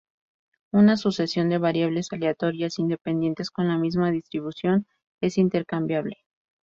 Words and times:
Una 0.71 0.97
sucesión 0.97 1.49
de 1.49 1.59
variables 1.59 2.11
aleatorias 2.11 2.79
independientes 2.79 3.51
con 3.51 3.67
la 3.67 3.77
misma 3.77 4.09
distribución 4.09 4.87
es 5.21 5.37
intercambiable. 5.37 6.17